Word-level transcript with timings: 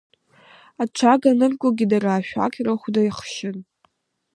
Аҽага 0.81 1.29
аныркугьы 1.33 1.85
дара 1.91 2.11
ашәақь 2.15 2.57
рыхәда 2.65 3.01
иахшьын. 3.03 3.57